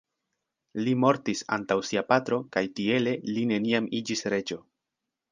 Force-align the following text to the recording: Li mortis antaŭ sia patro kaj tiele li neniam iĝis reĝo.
Li 0.85 0.93
mortis 1.01 1.43
antaŭ 1.57 1.75
sia 1.89 2.03
patro 2.11 2.39
kaj 2.57 2.63
tiele 2.79 3.13
li 3.35 3.43
neniam 3.53 3.91
iĝis 3.99 4.25
reĝo. 4.35 4.59